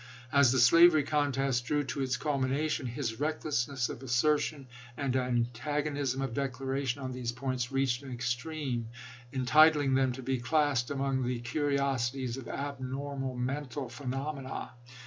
As 0.31 0.51
the 0.51 0.57
slavery 0.59 1.03
contest 1.03 1.65
drew 1.65 1.83
to 1.83 2.01
its 2.01 2.17
culmination, 2.17 2.87
his 2.87 3.19
recklessness 3.19 3.87
of 3.87 4.01
assertion 4.01 4.65
and 4.97 5.15
an 5.15 5.49
tagonism 5.53 6.23
of 6.23 6.33
declaration 6.33 6.99
on 7.03 7.11
these 7.11 7.31
points 7.31 7.71
reached 7.71 8.01
an 8.01 8.11
extreme 8.11 8.87
entitling 9.31 9.93
them 9.93 10.11
to 10.13 10.23
be 10.23 10.39
classed 10.39 10.89
among 10.89 11.21
the 11.23 11.39
curiosities 11.41 12.35
of 12.35 12.47
abnormal 12.47 13.35
mental 13.35 13.89
phenomena. 13.89 14.71